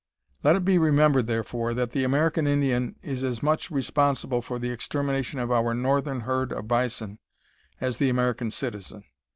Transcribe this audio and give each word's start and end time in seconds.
Let 0.41 0.55
it 0.55 0.65
be 0.65 0.79
remembered, 0.79 1.27
therefore, 1.27 1.75
that 1.75 1.91
the 1.91 2.03
American 2.03 2.47
Indian 2.47 2.95
is 3.03 3.23
as 3.23 3.43
much 3.43 3.69
responsible 3.69 4.41
for 4.41 4.57
the 4.57 4.71
extermination 4.71 5.39
of 5.39 5.51
our 5.51 5.75
northern 5.75 6.21
herd 6.21 6.51
of 6.51 6.67
bison 6.67 7.19
as 7.79 7.99
the 7.99 8.09
American 8.09 8.49
citizen. 8.49 9.03